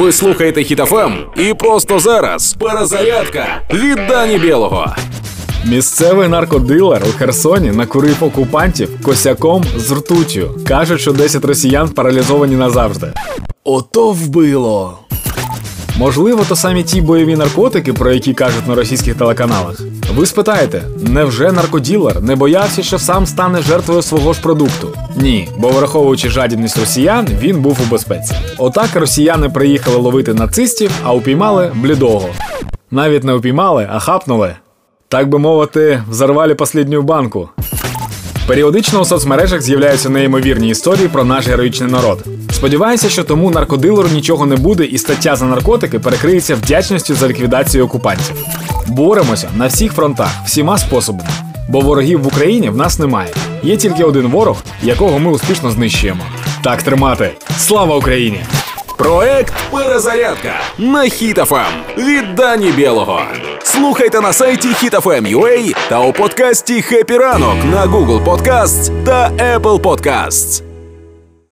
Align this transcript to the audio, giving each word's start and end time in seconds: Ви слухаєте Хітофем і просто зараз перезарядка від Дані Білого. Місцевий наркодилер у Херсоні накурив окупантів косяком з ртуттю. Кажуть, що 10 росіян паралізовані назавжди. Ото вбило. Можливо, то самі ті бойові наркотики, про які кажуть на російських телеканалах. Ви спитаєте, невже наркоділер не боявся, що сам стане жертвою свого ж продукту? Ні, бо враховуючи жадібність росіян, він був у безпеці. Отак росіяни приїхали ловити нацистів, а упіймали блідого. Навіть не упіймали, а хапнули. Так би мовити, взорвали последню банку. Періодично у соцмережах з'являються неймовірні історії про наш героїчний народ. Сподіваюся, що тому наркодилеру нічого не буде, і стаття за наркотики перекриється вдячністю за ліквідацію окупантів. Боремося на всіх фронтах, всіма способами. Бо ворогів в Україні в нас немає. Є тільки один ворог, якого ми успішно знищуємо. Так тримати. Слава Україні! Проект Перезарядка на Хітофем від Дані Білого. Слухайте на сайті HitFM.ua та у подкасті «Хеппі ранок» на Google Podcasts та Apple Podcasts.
Ви 0.00 0.12
слухаєте 0.12 0.64
Хітофем 0.64 1.18
і 1.36 1.54
просто 1.54 1.98
зараз 1.98 2.56
перезарядка 2.60 3.46
від 3.72 3.98
Дані 4.08 4.38
Білого. 4.38 4.94
Місцевий 5.64 6.28
наркодилер 6.28 7.02
у 7.08 7.18
Херсоні 7.18 7.70
накурив 7.70 8.24
окупантів 8.24 9.02
косяком 9.02 9.64
з 9.76 9.92
ртуттю. 9.92 10.58
Кажуть, 10.68 11.00
що 11.00 11.12
10 11.12 11.44
росіян 11.44 11.88
паралізовані 11.88 12.56
назавжди. 12.56 13.12
Ото 13.64 14.10
вбило. 14.10 14.98
Можливо, 16.00 16.44
то 16.48 16.56
самі 16.56 16.82
ті 16.82 17.00
бойові 17.00 17.36
наркотики, 17.36 17.92
про 17.92 18.12
які 18.12 18.34
кажуть 18.34 18.68
на 18.68 18.74
російських 18.74 19.14
телеканалах. 19.14 19.80
Ви 20.14 20.26
спитаєте, 20.26 20.82
невже 21.00 21.52
наркоділер 21.52 22.22
не 22.22 22.36
боявся, 22.36 22.82
що 22.82 22.98
сам 22.98 23.26
стане 23.26 23.62
жертвою 23.62 24.02
свого 24.02 24.32
ж 24.32 24.40
продукту? 24.40 24.88
Ні, 25.16 25.48
бо 25.58 25.68
враховуючи 25.68 26.28
жадібність 26.28 26.78
росіян, 26.78 27.28
він 27.40 27.62
був 27.62 27.78
у 27.86 27.90
безпеці. 27.90 28.34
Отак 28.58 28.96
росіяни 28.96 29.48
приїхали 29.48 29.96
ловити 29.96 30.34
нацистів, 30.34 30.90
а 31.04 31.12
упіймали 31.12 31.72
блідого. 31.74 32.28
Навіть 32.90 33.24
не 33.24 33.34
упіймали, 33.34 33.88
а 33.92 33.98
хапнули. 33.98 34.54
Так 35.08 35.28
би 35.28 35.38
мовити, 35.38 36.02
взорвали 36.10 36.54
последню 36.54 37.02
банку. 37.02 37.48
Періодично 38.50 39.00
у 39.00 39.04
соцмережах 39.04 39.62
з'являються 39.62 40.08
неймовірні 40.08 40.68
історії 40.68 41.08
про 41.08 41.24
наш 41.24 41.48
героїчний 41.48 41.90
народ. 41.90 42.24
Сподіваюся, 42.52 43.08
що 43.08 43.24
тому 43.24 43.50
наркодилеру 43.50 44.08
нічого 44.08 44.46
не 44.46 44.56
буде, 44.56 44.84
і 44.84 44.98
стаття 44.98 45.36
за 45.36 45.44
наркотики 45.44 45.98
перекриється 45.98 46.54
вдячністю 46.54 47.14
за 47.14 47.28
ліквідацію 47.28 47.84
окупантів. 47.84 48.36
Боремося 48.86 49.50
на 49.56 49.66
всіх 49.66 49.92
фронтах, 49.92 50.30
всіма 50.46 50.78
способами. 50.78 51.28
Бо 51.68 51.80
ворогів 51.80 52.22
в 52.22 52.26
Україні 52.26 52.70
в 52.70 52.76
нас 52.76 52.98
немає. 52.98 53.30
Є 53.62 53.76
тільки 53.76 54.04
один 54.04 54.26
ворог, 54.26 54.62
якого 54.82 55.18
ми 55.18 55.30
успішно 55.30 55.70
знищуємо. 55.70 56.24
Так 56.62 56.82
тримати. 56.82 57.30
Слава 57.58 57.96
Україні! 57.96 58.40
Проект 58.98 59.54
Перезарядка 59.70 60.52
на 60.78 61.02
Хітофем 61.02 61.72
від 61.98 62.34
Дані 62.34 62.70
Білого. 62.70 63.20
Слухайте 63.70 64.20
на 64.20 64.32
сайті 64.32 64.68
HitFM.ua 64.68 65.76
та 65.88 66.00
у 66.00 66.12
подкасті 66.12 66.82
«Хеппі 66.82 67.16
ранок» 67.18 67.56
на 67.72 67.86
Google 67.86 68.24
Podcasts 68.24 69.04
та 69.04 69.30
Apple 69.30 69.80
Podcasts. 69.80 70.69